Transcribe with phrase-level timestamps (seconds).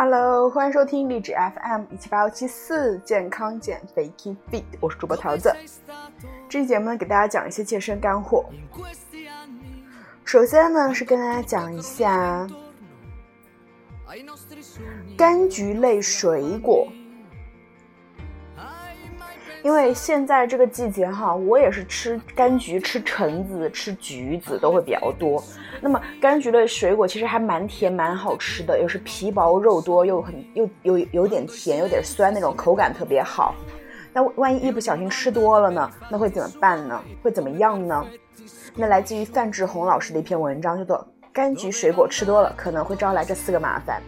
[0.00, 5.52] Hello，欢迎收听励志 FM 一七八幺七四健康减肥 Keep Fit，我是主播桃子。
[6.48, 8.44] 这期节目呢，给大家讲一些健身干货。
[10.24, 12.46] 首先呢，是跟大家讲一下
[15.16, 16.86] 柑橘类水果。
[19.64, 25.42] 因为现在这个季节哈，我也是吃柑橘、吃橙子、吃橘子都会比较多。
[25.80, 33.54] 那么柑橘类水果其实还蛮甜、蛮好吃的，又是皮薄肉多，又很又有有点甜、有点酸那种，口感特别好。
[34.12, 35.90] 那万一一不小心吃多了呢？
[36.08, 37.00] 那会怎么办呢？
[37.22, 38.06] 会怎么样呢？
[38.74, 44.00] 那来自于范志红老师的一篇文章，叫做《柑橘水果吃多了可能会招来这四个麻烦》。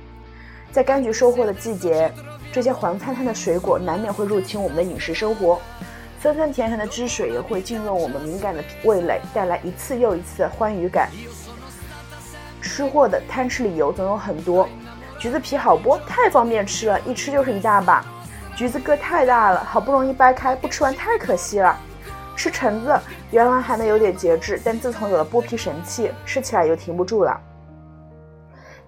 [0.72, 2.10] 在柑橘收获的季节。
[2.52, 5.60] 这些黄灿灿的水果难免会入侵我们的饮食生活，
[6.20, 11.08] 酸酸甜甜的汁水也会进入我们敏感的味蕾，带来一次又一次的欢愉感。
[12.60, 14.68] 吃货的贪吃理由总有很多：
[15.18, 18.04] 橘子皮好剥，太方便吃了，一吃就是一大把；
[18.56, 21.74] 橘子个太大了，好不容易掰开，不吃完太可惜了；
[22.36, 22.98] 吃橙子，
[23.30, 27.40] 原来还能有点节制，但自从有了剥皮神器，吃起来就停不住了。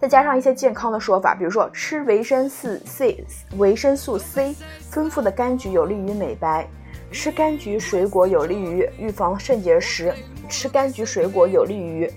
[0.03, 3.25] 再加上一些健康的说法，比如说吃维生素 C，
[3.57, 4.53] 维生素 C
[4.91, 6.65] 丰富的柑橘有利于美白；
[7.13, 10.13] 吃柑橘水果有利于预防肾结石；
[10.49, 12.13] 吃柑橘水果有利于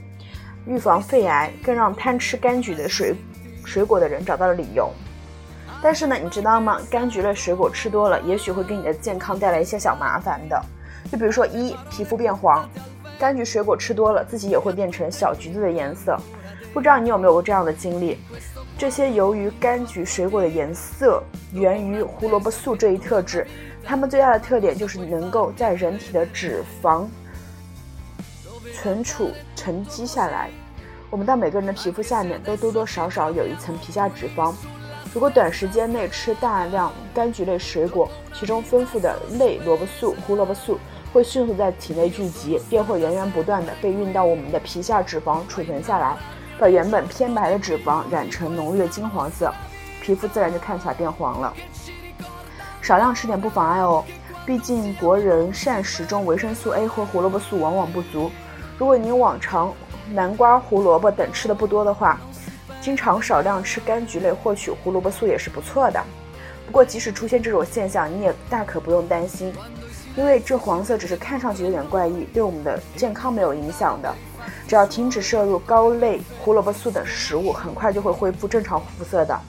[0.65, 3.13] 预防肺癌，更让贪吃柑橘的水
[3.63, 4.91] 水果的人找到了理由。
[5.79, 6.81] 但是呢，你知道吗？
[6.89, 10.59] 柑橘类水果吃多了，也许会给你的健康带来一些小麻烦的。
[11.11, 12.67] 就比如说，一皮肤变黄，
[13.19, 16.17] 柑橘水果吃多了，自己也会变成小橘子的颜色。
[16.75, 18.17] 不知道你有没有过这样的经历？
[18.77, 21.23] 这些由于柑橘水果的颜色
[21.53, 23.47] 源于胡萝卜素这一特质，
[23.81, 27.05] 它们最大的特点就是能够在人体的脂肪
[28.73, 30.49] 存储沉积下来。
[31.09, 34.53] 我们到每个人的皮肤下面都多多少少有一层皮下脂肪。
[35.13, 40.77] 如果短时间内吃大量柑橘类水果，其中丰富的类萝卜素、胡萝卜素
[41.13, 46.17] 会迅速在体内聚集，便会源源不断的被运到我们的皮下脂肪储存下来。
[46.57, 49.53] 把原本偏白的脂肪染成浓郁的金黄色，
[50.01, 51.53] 皮肤自然就看起来变黄了。
[52.81, 54.03] 少量吃点不妨碍哦，
[54.45, 58.31] 毕竟国人膳食中维生素 A 和胡萝卜素往往不足。
[58.77, 59.73] 如果你往常
[60.13, 62.19] 南瓜、胡萝卜等吃的不多的话，
[62.79, 66.03] 经常少量吃柑橘类获取胡萝卜素也是不错的。
[66.65, 69.51] 不过即使出现这种现象，你也大可不用担心，
[70.15, 74.13] 因为这黄色只是看上去有点怪异，对我们的健康没有影响的。
[74.67, 79.39] 只要停止摄入高类胡萝卜素等食物，很快就会恢复正常肤色的。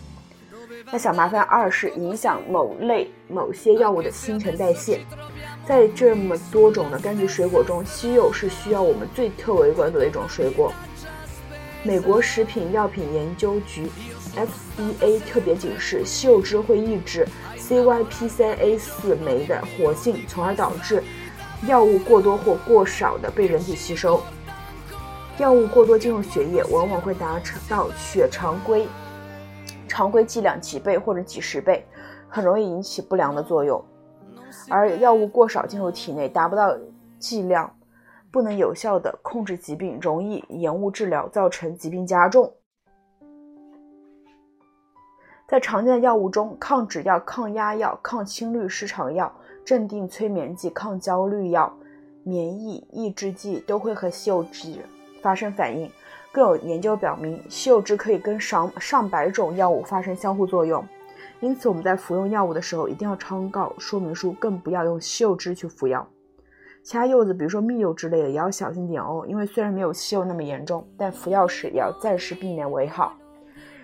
[0.92, 5.00] 那小麻烦二是影响某类某些药物的新陈代谢。
[5.66, 10.72] 在这么多种的柑橘水果中，西柚是需要我们最特为关注的一种水果。
[11.82, 13.88] 美国食品药品研究局
[14.36, 17.26] （FDA） 特别警示，西柚汁会抑制
[17.58, 21.02] CYP3A4 酶的活性，从而导致
[21.66, 24.22] 药物过多或过少的被人体吸收。
[25.38, 27.38] 药物过多进入血液，往往会达
[27.68, 28.88] 到血常规
[29.86, 31.84] 常规剂量几倍或者几十倍，
[32.26, 33.84] 很容易引起不良的作用。
[34.70, 36.74] 而药物过少进入体内，达不到
[37.18, 37.70] 剂量，
[38.30, 42.50] 不能有效的控制疾病，容易延误治疗，造成疾病加重。
[45.46, 49.30] 在常见的药物中，抗脂药、抗压药、抗心律失常药、
[49.66, 51.70] 镇定催眠剂、抗焦虑药、
[52.24, 54.80] 免疫抑制剂都会和西柚汁。
[55.26, 55.90] 发生反应，
[56.30, 60.86] 更有研究表明，西柚汁可以跟上上百种药物发生相互作用。
[61.40, 66.06] 因此，我们在服用药物的时候，一定要抄告说明书，更不要用西柚汁去服药。
[66.84, 69.24] 其他柚子，比如说蜜柚之类的，也要小心点哦。
[69.26, 73.12] 因为虽然没有西柚那么严重，但服药时也要暂时避免为好。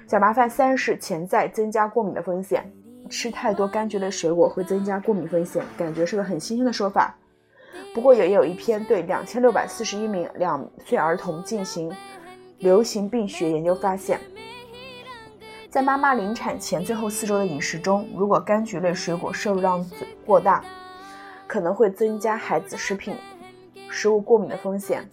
[0.06, 2.72] 小麻烦三是潜在增加过敏的风险，
[3.10, 7.12] 吃太多柑橘类水果会增加过敏风险，感觉是个很新鲜的说法。
[7.94, 11.94] 不过也有一篇对两千六百四十一名两岁儿童进行
[12.58, 14.18] 流行病学研究发现，
[15.68, 19.84] 在妈妈临产前最后四周的饮食中，如果柑橘类水果摄入量
[20.24, 20.64] 过大，
[21.46, 23.14] 可能会增加孩子食品
[23.90, 25.08] 食物过敏的风险。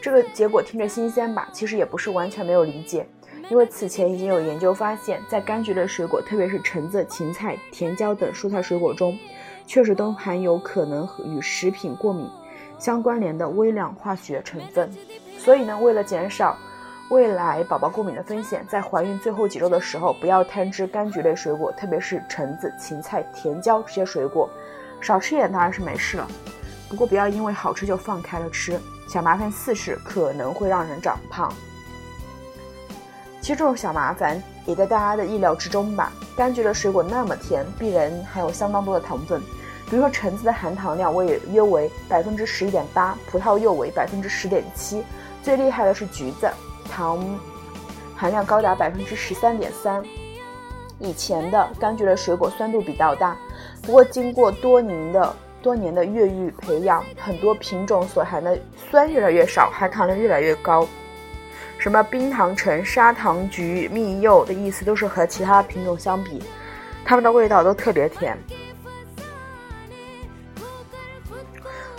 [0.00, 1.48] 这个结果听着新鲜吧？
[1.52, 3.08] 其实也不是完全没有理解，
[3.50, 9.16] 因为此前已经有研究发现，在柑橘类水果，特别是橙子、芹菜、甜椒等蔬菜水果中。
[9.72, 12.28] 确实都含有可能与食品过敏
[12.78, 14.90] 相关联的微量化学成分，
[15.38, 16.54] 所以呢，为了减少
[17.08, 24.46] 未来宝宝过敏的风险，在怀孕最后几周的时候，不要贪吃柑橘类水果，特别是橙子、芹菜、甜椒这些水果，
[25.00, 26.28] 少吃一点当然是没事了，
[26.90, 28.78] 不过不要因为好吃就放开了吃。
[29.08, 31.50] 小麻烦四是可能会让人长胖。
[33.40, 36.12] 其实这种小麻烦也在大家的意料之中吧。
[36.36, 39.40] 柑橘类水果那么甜，必然含有相当多的糖分。
[39.92, 45.04] 比如说橙子的含糖量为约为百分之十一点八，葡萄柚为百分之十点七，
[45.42, 46.50] 最厉害的是橘子，
[46.90, 47.22] 糖
[48.16, 50.02] 含量高达百分之十三点三。
[50.98, 53.36] 以前的柑橘类水果酸度比较大，
[53.82, 58.58] 不过经过多年的多年的越育培养，很多品种所含的
[58.90, 60.88] 酸越来越少，含糖量越来越高。
[61.76, 66.42] 什么冰糖橙、砂糖橘、蜜柚的意思都是和其他品种相比，
[67.04, 68.38] 它们的味道都特别甜。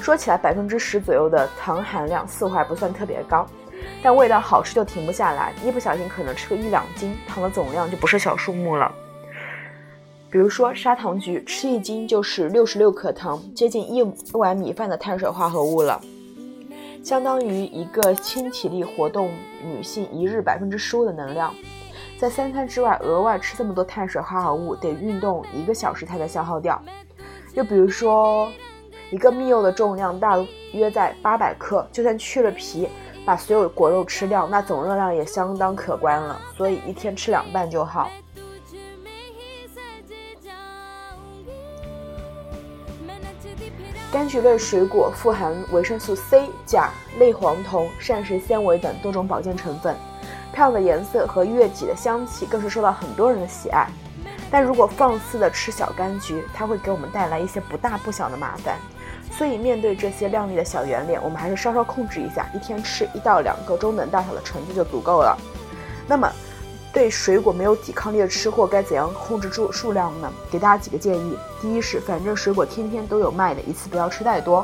[0.03, 3.47] 说起来，百分之十左右的糖含量似乎还不算特别高，
[4.03, 8.93] 但味道好吃就停不下来，一不小心可能吃个一两斤，糖的总量就不是小数目了。
[10.29, 14.03] 比如说砂糖橘，吃一斤就是六十六克糖，接近一
[14.33, 16.01] 碗米饭的碳水化合物了。
[17.01, 19.31] 相当于一个轻体力活动
[19.63, 21.55] 女性一日百分之十五的能量，
[22.19, 26.77] 在三餐之外额外吃这么多碳水化合物，得运动一个小时才能消耗掉。
[27.55, 28.51] 就比如说，
[29.13, 32.89] 一个蜜柚的重量大约在八百克，就算去了皮，
[33.23, 36.41] 把所有果肉吃掉，那总热量也相当可观了。
[36.57, 38.09] 所以一天吃两半就好。
[44.11, 46.89] 柑橘类水果富含维生素 C、钾、
[47.19, 49.95] 类黄酮、膳食纤维等多种保健成分，
[50.51, 53.87] 漂亮的颜色和悦己的香气更是受到很多人的喜爱。
[54.49, 58.75] 但如果放肆的吃小柑橘，它会给我们带来一些不大不小的麻烦。
[59.37, 65.37] 所以面对这些靓丽的小圆脸，我们还是稍稍控制一下，一天吃一到两个中等大小的橙子就足够了。
[66.07, 66.31] 那么，
[66.93, 70.31] 对水果没有抵抗力的吃货该怎样控制住数量呢？
[70.51, 74.63] 给大家几个建议：第一是，反正水果天天都有卖的，一次不要吃太多，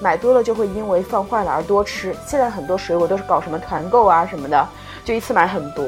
[0.00, 2.14] 买多了就会因为放坏了而多吃。
[2.26, 4.68] 现在很多水果都是搞什么团购啊什么的，
[5.02, 5.86] 就一次买很多。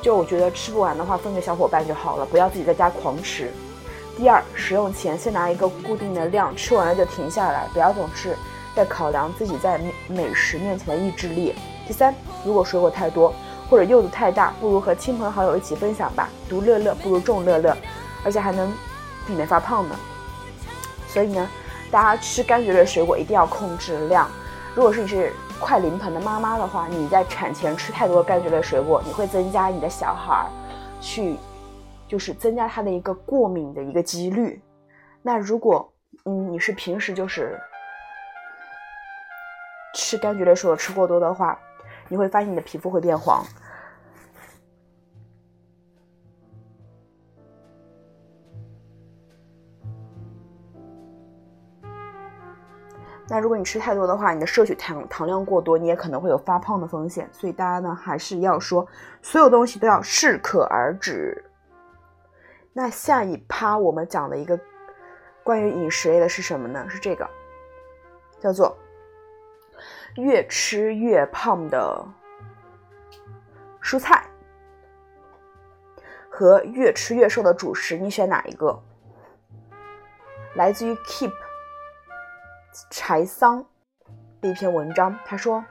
[0.00, 3.50] 就我觉得吃不完的话，分给小伙伴就好了，不要自己在家狂吃。
[4.16, 8.36] 第二，使用前先拿一个固定的量，吃完了就停下来，不要总是
[8.74, 11.54] 在考量自己在美食面前的意志力。
[11.86, 12.14] 第三，
[12.44, 13.34] 如果水果太多，
[13.70, 16.28] 或者柚子太大，不如和亲朋好友一起分享吧。
[16.48, 17.76] 独乐乐不如众乐乐，
[18.22, 18.70] 而且还能
[19.26, 19.96] 避免发胖呢。
[21.08, 21.48] 所以呢，
[21.90, 24.30] 大家吃柑橘类水果一定要控制量。
[24.74, 30.46] 如果是你是快临盆的妈妈的话，你在产前吃太多柑橘类水果，你会增加你的小孩
[31.00, 31.36] 去，
[32.12, 34.62] 就是增加他的一个过敏的一个几率。
[35.22, 35.90] 那如果
[36.26, 37.58] 嗯你是平时就是
[39.94, 41.58] 吃柑橘类水果吃过多的话，
[42.10, 43.42] 你会发现你的皮肤会变黄。
[53.26, 57.26] 那如果你吃太多的话，你的摄取糖糖量过多，你也可能会有发胖的风险。
[57.32, 58.86] 所以大家呢还是要说，
[59.22, 61.42] 所有东西都要适可而止。
[62.72, 64.58] 那下一趴我们讲的一个
[65.42, 66.86] 关于饮食类的是什么呢？
[66.88, 67.28] 是这个，
[68.40, 68.76] 叫做
[70.16, 72.06] 越吃越胖的
[73.82, 74.24] 蔬菜
[76.30, 78.82] 和越吃越瘦的主食，你选哪一个？
[80.54, 81.32] 来自于 Keep。
[82.88, 83.66] 柴桑
[84.40, 85.62] 的一篇文章，他说：“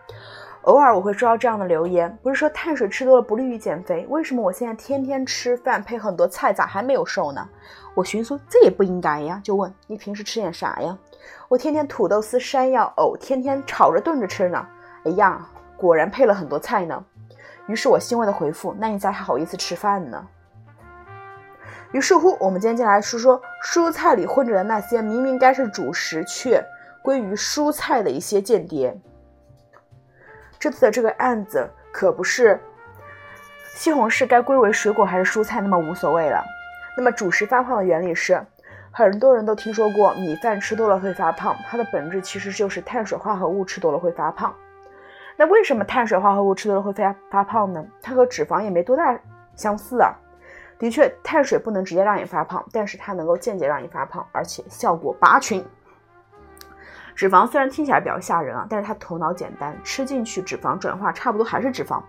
[0.63, 7.47] 偶尔我会收到这样的留言，不是说碳水吃多了不利于减肥，为什么我现在天天吃饭配很多菜，咋还没有瘦呢？”
[7.95, 10.95] 我寻思这也不应该呀，就问你平时吃点啥呀？
[11.49, 14.65] 我天天土豆丝、山药、藕，天天炒着炖着吃呢。
[15.05, 17.03] 哎呀，果然配了很多菜呢。
[17.65, 20.27] 于是我欣慰的回复：“那你咋还好意思吃饭呢？”
[21.91, 26.63] 于是乎，我们今天就来说说蔬菜里混着的那些明明该是主食却。
[27.03, 28.95] 归于蔬菜的一些间谍。
[30.61, 32.61] 这次的这个案子可不是
[33.73, 36.45] 西红柿该归为水果还是蔬菜那么无所谓了。
[36.95, 38.39] 那么主食发胖的原理是，
[38.91, 44.53] 很多人都听说过米饭吃多了会发胖，它的本质其实就是碳水化合物吃多了会发胖。
[45.35, 47.83] 那为什么碳水化合物吃多了会发发胖呢？
[47.99, 49.19] 它和脂肪也没多大
[49.55, 50.13] 相似啊。
[50.77, 55.65] 的确，碳水不能直接让你发胖，但是它能够间接让你发胖，而且效果拔群。
[57.15, 62.01] 脂肪虽然听起来比较吓人啊，但是它头脑简单，吃进去脂肪转化差不多还是脂肪。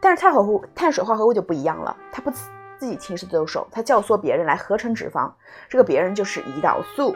[0.00, 5.30] 但是碳合物、碳水化合物就不一样了，它不自己亲自动手，它教唆别人来合成脂肪，
[5.68, 7.14] 这个别人就是胰岛素。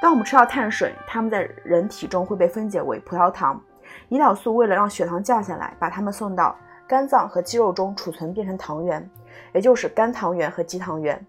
[0.00, 3.60] 当我们吃到碳水，它们在人体中会被分解为葡萄糖，
[4.08, 9.08] 胰岛素为了让血糖降下来，把它们送到肝脏和肌肉中储存，变成糖原，
[9.52, 11.24] 也就是肝糖原和肌糖原。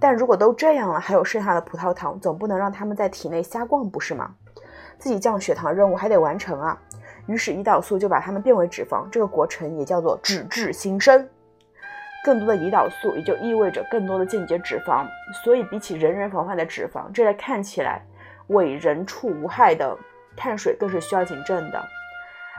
[0.00, 4.34] 但如果都这样了，还有剩下的葡萄糖，总不能让他们在体内瞎逛，不是吗？
[4.98, 6.76] 自己降血糖任务还得完成啊。
[7.26, 11.28] 于是胰岛素就把它们变为脂肪，这个过程也叫做脂质新生。
[12.24, 15.06] 更多的胰岛素也就意味着更多的间接脂肪，
[15.44, 18.02] 所以比起人人防范的脂肪，这类看起来
[18.48, 19.96] 为人畜无害的
[20.36, 21.82] 碳水更是需要谨慎的。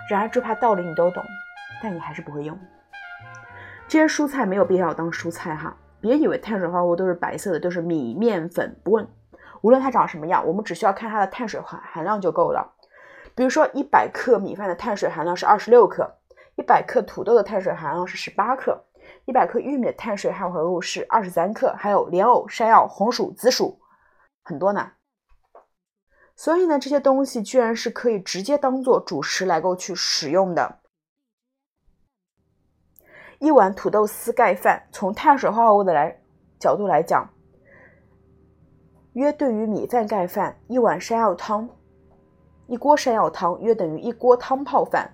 [0.09, 1.23] 然而这怕道理你都懂，
[1.81, 2.57] 但你还是不会用。
[3.87, 8.75] 这些蔬菜没有必要当蔬菜哈，别以为碳水化合物都是白色的，都是米面粉。
[8.83, 9.07] 不问，
[9.61, 12.73] 无论它长什么样，我们只需要看它的碳水含含量就够了。
[13.35, 16.17] 比如说，一百克米饭的碳水含量是二十六克，
[16.55, 18.83] 一百克土豆的碳水含量是十八克。
[19.25, 23.79] 一百克玉米的碳水化合物是二十三克，还有莲藕、山药、红薯、紫薯，
[24.43, 24.91] 很多呢。
[26.35, 30.80] 所以呢，这些东西居然是可以直接当做主食来够去使用的。
[33.41, 36.15] 一碗土豆丝盖饭，从碳水化合物的来
[36.59, 37.27] 角度来讲，
[39.13, 41.67] 约对于米饭盖饭；一碗山药汤，
[42.67, 45.11] 一锅山药汤约等于一锅汤泡饭。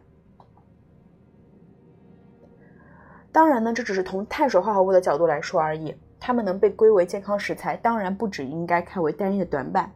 [3.32, 5.96] 当然呢，这只是从碳水化合物的角度来说而已。
[6.20, 9.90] 它们能被归为健康食材，当然不只应该看为单一的短板，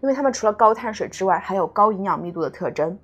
[0.00, 2.98] 因为它们除了高碳水之外，还有高营养密度的特征。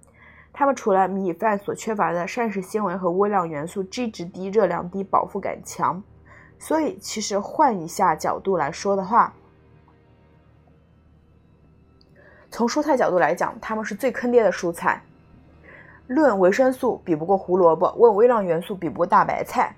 [0.53, 6.03] 它们除了米饭所缺乏的膳食纤维和微量元素，G 值低、热量低、饱腹感强。
[6.59, 9.33] 所以，其实换一下角度来说的话，
[12.51, 15.03] 从蔬菜角度来讲，它们是最坑爹的蔬菜。
[16.07, 19.75] 论维生素比不过胡萝卜，问微量元素比不过大白菜。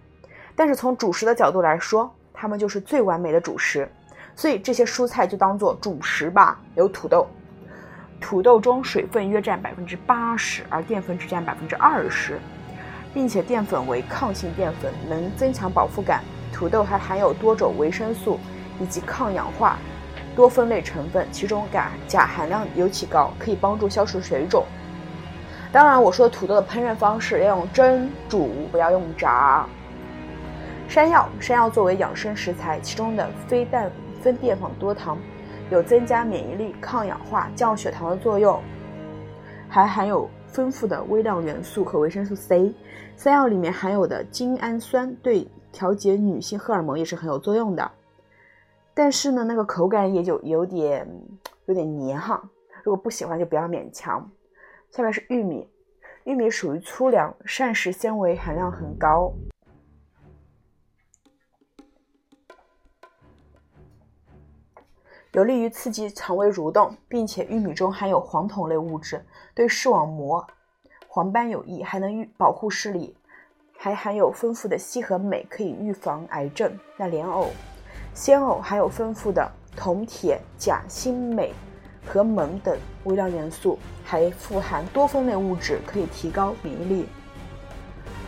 [0.57, 3.89] 但是从主食的角度来说，它们就是最完美的主食，
[4.35, 6.61] 所以这些蔬菜就当做主食吧。
[6.75, 7.27] 有土豆，
[8.25, 12.41] 土豆中水分约占百分之八十，而淀粉只占百分之二十，
[13.13, 16.23] 并且淀粉为抗性淀粉，能增强饱腹感。
[16.51, 18.41] 土豆还含有多种维生素
[18.81, 19.77] 以及抗氧化
[20.35, 24.65] 多酚类成分，其中钾钾含量尤其高，可以帮助消除水肿。
[25.71, 29.67] 当然，我说土豆的烹饪方式要用蒸、煮，不要用炸。
[30.89, 35.19] 山药，山药作为养生食材，其中的非氮分淀粉多糖，
[35.71, 38.63] 有增加免疫力、抗氧化、降血糖的作用，
[39.69, 42.73] 还含有丰富的微量元素和维生素 C。
[43.17, 47.91] 山药里面含有的精氨酸对调节女性荷尔蒙也是很有作用的。
[48.93, 51.09] 但是呢，那个口感也就有点
[51.67, 52.43] 有点黏哈，
[52.83, 54.31] 如果不喜欢就不要勉强。
[54.91, 55.69] 下面是玉米，
[56.25, 59.33] 玉米属于粗粮，膳食纤维含量很高。
[65.35, 70.47] 有利于刺激肠胃蠕动，并且玉米中含有黄酮类物质，对视网膜
[71.09, 73.17] 黄斑有益，还能预保护视力，
[73.77, 76.79] 还含有丰富的硒和镁，可以预防癌症。
[76.97, 77.49] 那莲藕、
[78.15, 81.53] 鲜藕含有丰富的铜、铁、钾、锌、镁
[82.07, 87.09] 和锰等微量元素，还富含多酚类物质，可以提高免疫力。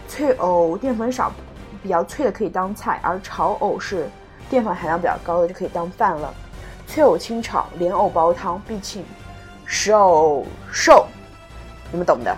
[0.09, 1.31] 脆藕淀粉少，
[1.85, 4.09] 比较脆的可以当菜，而炒藕是
[4.51, 6.35] 淀粉含量比较高的，就可以当饭了。
[6.87, 9.05] 脆藕清炒，莲藕煲汤，必请
[9.65, 11.07] 食藕瘦，
[11.91, 12.35] 你们懂的。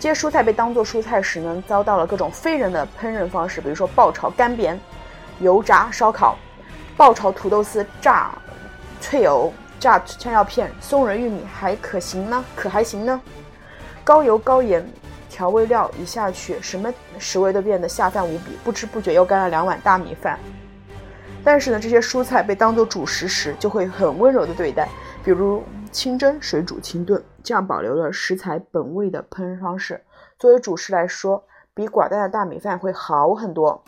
[0.00, 4.76] 这些蔬菜被当做蔬菜时呢，遭到了各种非人的烹饪方式，比如说爆炒、干煸、
[5.40, 6.38] 油炸、烧烤、
[6.96, 8.30] 爆炒土豆丝、炸
[9.00, 12.44] 脆藕、炸山药片、松仁玉米，还可行呢？
[12.54, 13.20] 可还行呢？
[14.04, 14.88] 高油高盐
[15.28, 20.38] 调味料一下去，什么食味都变得下饭无比，不知不觉又干了两碗大米饭。
[21.44, 24.88] 但是呢，这些蔬菜被当做主食时，就会很温柔的对待，
[25.24, 30.02] 比如清蒸、水煮、清炖，这样保留了食材本味的烹饪方式。
[30.38, 31.42] 作为主食来说，
[31.72, 33.82] 比寡淡的大米饭会好很多。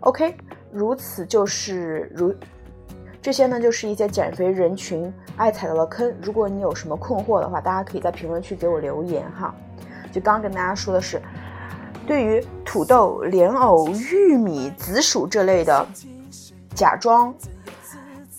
[0.00, 0.34] OK，
[0.72, 2.34] 如此就是如
[3.20, 6.14] 这些呢，就是一些减肥人群爱踩到的坑。
[6.22, 9.54] 如果你有什么困惑的话，大家可以在评论区给我留言哈。
[10.10, 11.20] 就刚跟大家说的是。
[12.06, 15.86] 对于土豆、莲藕、玉米、紫薯这类的
[16.74, 17.34] 假装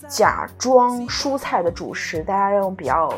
[0.08, 3.12] 假装蔬菜的主食，大家要用比较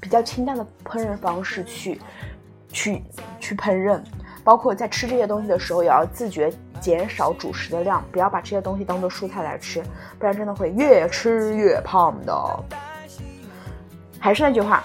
[0.00, 2.00] 比较清淡的烹饪方式去
[2.70, 3.02] 去
[3.38, 4.00] 去烹饪，
[4.42, 9.82] 包括在吃这些东西的时候，也要自觉减少主食的量，不要把这些东西当做蔬菜来吃，
[10.18, 12.64] 不然真的会越吃越胖的。
[14.18, 14.82] 还是那句话，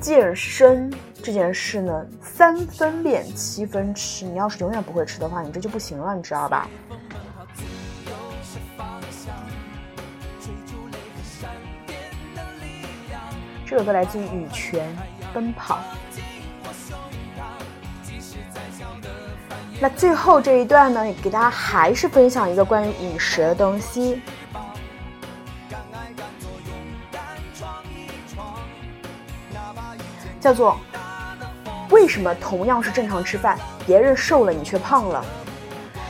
[0.00, 0.90] 健身。
[1.22, 4.24] 这件事呢，三分练，七分吃。
[4.24, 6.68] 你要是永远不会吃的话，你这就不行了，你知道吧？
[13.64, 14.84] 这首歌来自于羽泉，
[15.34, 15.76] 《奔跑》。
[19.80, 24.20] 那最后这一段呢，给大家还是分享一个关于饮食的东西。
[30.40, 30.76] 叫做
[31.92, 35.22] 为什么同样是正常吃饭，别人瘦了你却胖了？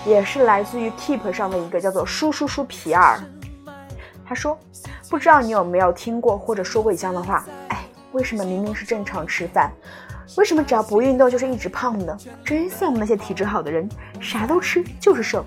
[0.07, 3.19] 也是来自于 Keep 上的一个叫做舒舒舒皮尔。
[4.25, 4.57] 他说
[5.11, 7.45] ：“不知道你有没有听过或者说过以上的话？
[7.69, 9.73] 哎，为什么明明是正常吃饭，
[10.37, 12.17] 为什么只要不运动就是一直胖呢？
[12.45, 13.89] 真羡慕那些体质好的人，
[14.21, 15.45] 啥都吃就是瘦。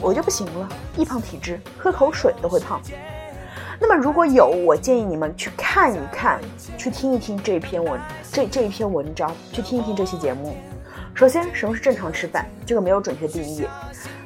[0.00, 2.80] 我就不行了，易胖体质，喝口水都会胖。
[3.78, 6.40] 那么如果有，我建议你们去看一看，
[6.78, 8.00] 去听一听这篇文
[8.32, 10.56] 这这一篇文章，去听一听这期节目。
[11.14, 12.46] 首先，什么是正常吃饭？
[12.64, 13.66] 这个没有准确定义，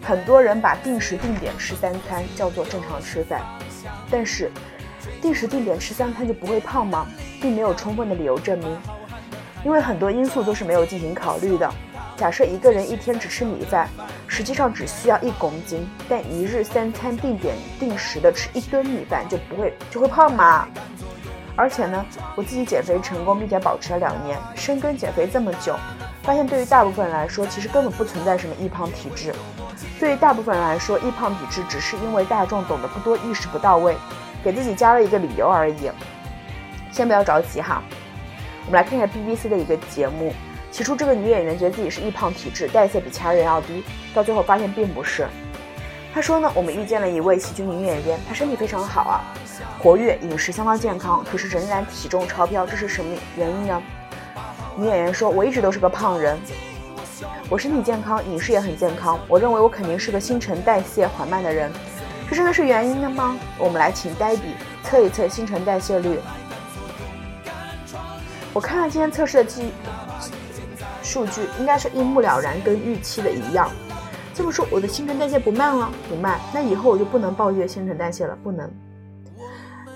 [0.02, 3.40] 很多人把定时定点吃三餐叫做正常吃饭。
[4.08, 4.50] 但是，
[5.20, 7.06] 定时定点吃三餐就不会胖吗？
[7.40, 8.76] 并没有充分的理由证明，
[9.64, 11.68] 因为很多因素都是没有进行考虑的。
[12.16, 13.88] 假设一个人一天只吃米饭，
[14.30, 20.68] 实际上只需要一公斤，但一日三餐定点定时的吃一吨米饭就不会就会胖吗？
[21.56, 22.06] 而且呢，
[22.36, 25.74] 我自己减肥成功并且保持了两年，深耕减肥这么久，
[26.22, 29.34] 发现对于大部分人来说，其实根本不存在什么易胖体质。
[29.98, 33.96] 对于大部分人来说，易胖体质只是因为大众懂得不多，意识不到位，
[34.44, 35.90] 给自己加了一个理由而已。
[36.92, 37.82] 先不要着急哈，
[38.66, 40.32] 我们来看一下 BBC 的一个节目。
[40.70, 43.82] 起初，这个女演员觉得自己是易胖体质，代谢比其他人要低，
[44.14, 45.26] 到最后发现并不是。
[46.12, 49.24] 她说呢，我们遇见了一位喜剧女演员，她身体非常好啊，
[49.80, 53.82] 活跃，饮食相当健康，可是仍然体重超标，这是什么原因呢？
[54.76, 56.38] 女演员说，我一直都是个胖人。
[57.48, 59.18] 我身体健康，饮食也很健康。
[59.26, 61.70] 我认为我肯定是个新陈代谢缓慢的人，
[62.28, 63.36] 这真的是原因的吗？
[63.58, 66.20] 我们来请黛比测一测新陈代谢率。
[68.52, 69.70] 我看了今天测试的记
[71.10, 73.68] 数据，应该是一目了然，跟预期的一样。
[74.32, 75.90] 这么说，我的新陈代谢不慢了？
[76.08, 76.38] 不慢。
[76.54, 78.70] 那以后我就不能抱怨新陈代谢了，不能。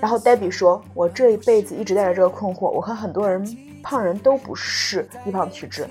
[0.00, 3.47] 然后黛比说：“我这一辈子一直带着这个困惑，我和很多人
[3.80, 5.87] 胖人都不是易胖体质。”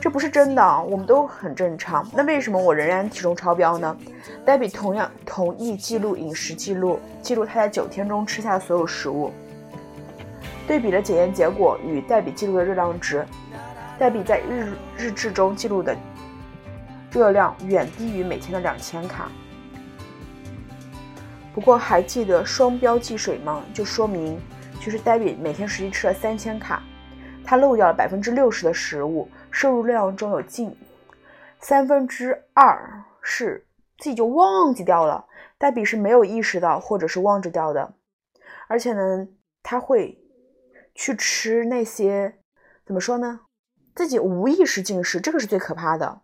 [0.00, 2.08] 这不是真的，我们都很正常。
[2.14, 3.96] 那为什么我仍然体重超标呢？
[4.44, 9.32] 黛比同样同意记录饮食记录，记录他在九天中吃下的所有食物，
[10.68, 13.26] 对比了检验结果与黛比记录的热量值。
[14.00, 15.94] 黛比在日日志中记录的
[17.12, 19.30] 热量远低于每天的两千卡。
[21.52, 23.62] 不过还记得双标记水吗？
[23.74, 24.40] 就说明
[24.80, 26.82] 其实黛比每天实际吃了三千卡，
[27.44, 29.28] 她漏掉了百分之六十的食物。
[29.50, 30.74] 摄入量中有近
[31.58, 33.66] 三分之二是
[33.98, 35.26] 自己就忘记掉了，
[35.58, 37.92] 黛比是没有意识到或者是忘记掉的，
[38.66, 39.28] 而且呢，
[39.62, 40.18] 他会
[40.94, 42.38] 去吃那些
[42.86, 43.40] 怎么说呢？
[43.94, 46.20] 自己无意识进食，这个是最可怕的。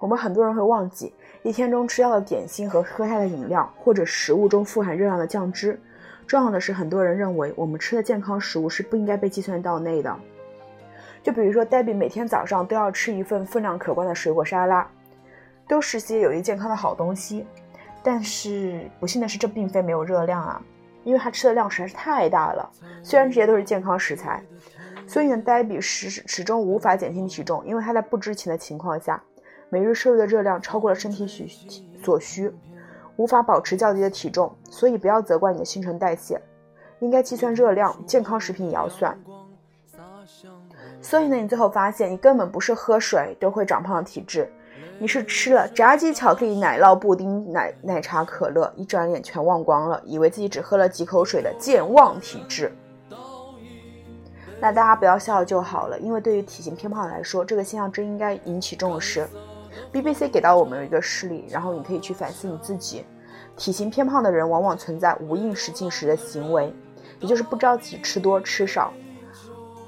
[0.00, 1.12] 我们很多人会忘记。
[1.42, 5.80] 一天中吃掉的点心和喝下的饮料，或者食物中富含热量的酱汁。
[6.26, 10.14] 重要的是，很多人认为我们吃的健康食物是不应该被计算到内的。
[11.22, 14.90] 就比如说黛比每天早上都要吃一份分量可观的水果沙拉，
[15.70, 17.46] 都是些有益健康的好东西。
[18.02, 20.60] 但是不幸的是，这并非没有热量啊，
[21.04, 22.68] 因为他吃的量实在是太大了。
[23.04, 24.42] 虽然这些都是健康食材，
[25.06, 29.22] 所以呢，黛比始始终无法减轻体重，因为他在不知情的情况下。
[29.72, 31.46] 每日摄入的热量超过了身体需
[32.02, 32.52] 所需，
[33.14, 36.42] 无法保持较低的体重，所以不要责怪你的新陈代谢，
[36.98, 37.96] 应该计算热量。
[38.04, 39.16] 健康食品也要算。
[41.00, 44.50] 所以呢，你最后发现你根本不是喝水都会长胖的体质，
[45.02, 52.70] 你是吃了炸鸡、巧克力、奶酪、布丁、奶奶茶、可乐，一转眼全忘光了，以为自己只喝了几口水的健忘体质。
[54.60, 59.26] 那大家不要笑就好了，因为对于体型偏胖来说，这个现象真应该引起重视。
[59.90, 63.02] BBC 给到我们一个事例，然后你可以去反思你自己。
[63.56, 66.70] 体型偏胖的人往往存在无意识进食的行为，
[67.20, 68.92] 也就是不知道自己吃多吃少，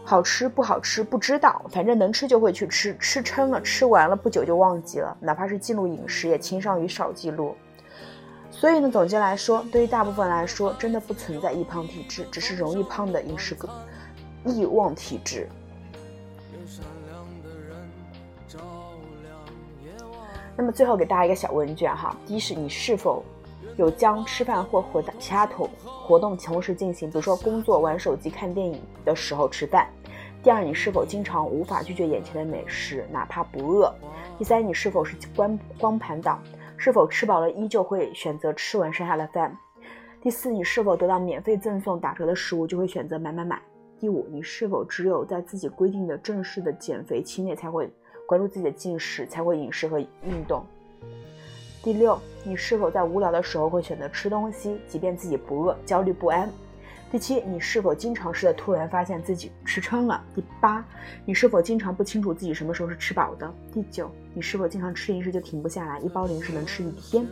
[0.04, 7.56] 好吃不好吃不知道，反正能吃就会去吃，吃撑了吃完了不久就忘记了，哪怕是记录饮食也倾向于少记录。
[8.50, 13.56] 所以呢，总结来说，对于大部分来说，真的不存在易胖体质，只是容易胖的饮食
[14.44, 15.48] 易忘体质。
[20.54, 23.24] 那么最后给大家一个小问卷哈，第一是你是否
[23.76, 29.86] 有将吃饭或活其他同活动同时进行，比如说工作、玩手机、看电影的时候吃饭；
[30.42, 33.92] 第二，你是否经常无法拒绝眼前的美食，哪怕不饿；
[34.38, 36.42] 第三，你是否是光光盘党，
[36.76, 39.50] 是否吃饱了依旧会选择吃完剩下的饭；
[40.20, 43.56] 第四，你是否得到免费赠送、打折的食物就会选择买买买；
[43.98, 47.90] 第五，你是否只有在自己规定的正式的减肥期内才会。
[48.24, 50.64] 关注自己的进食，才会饮食和运动。
[51.82, 56.48] 第六，你是否在无聊的时候会选择吃东西，即便自己不饿，焦虑不安？
[57.10, 60.22] 第七，你是否经常是在突然发现自己吃撑了？
[60.32, 60.84] 第八，
[61.24, 63.52] 你是否经常不清楚自己什么时候是吃饱的？
[63.72, 67.26] 第九，你是否经常吃零食就停不下来，一包零食能吃一天？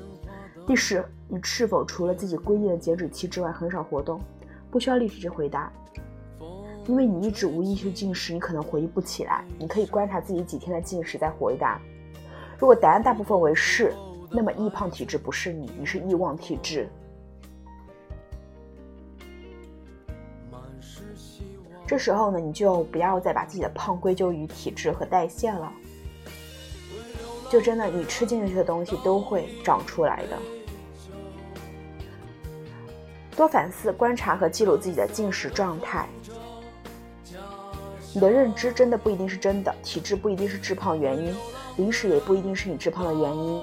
[0.67, 4.21] 第十，你是否除了自己规定的减脂期之外很少活动？
[4.69, 5.73] 不需要立即去回答，
[6.89, 9.45] 因为你一直无意识进食，你可能回忆不起来。
[9.61, 11.81] 你可以观察自己几天的进食再回答。
[12.59, 13.95] 如果答案大部分为是。
[14.31, 16.89] 那么易胖体质不是你，你是易忘体质。
[21.87, 25.73] 这时候呢，你就不要再把自己的胖归咎于体质和代谢了，
[27.51, 30.39] 就真的你吃进去的东西都会长出来的。
[33.37, 36.09] 多反思、观察和记录自己的进食状态。
[38.15, 41.35] 你的认知真的不一定是真的，体质不一定是致胖原因，
[41.77, 43.63] 零食也不一定是你致胖的原因。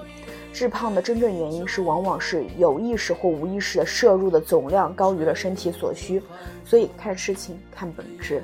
[0.58, 6.20] 致胖的真正原因是，往往是有意识或无意识的摄入的总量高于了身体所需，
[6.66, 8.44] 所以看事情看本质。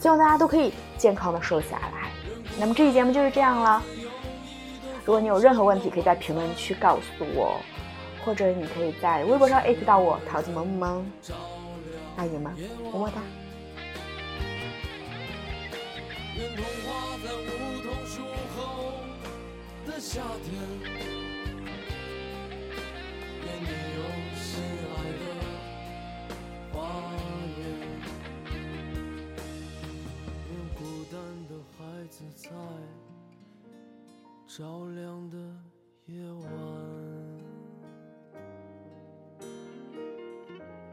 [0.00, 2.10] 希望大家都可以健康的瘦下来。
[2.58, 3.80] 那么这期节目就是这样了。
[5.04, 7.60] 如果你有任何问题，可以在评论区告诉我，
[8.24, 11.06] 或者你可以在微博上艾特到我桃子萌萌。
[12.16, 12.52] 爱你们，
[12.92, 13.22] 么么哒。
[20.00, 21.19] 夏天。
[32.28, 32.50] 在
[34.46, 35.38] 照亮的
[36.06, 37.09] 夜晚。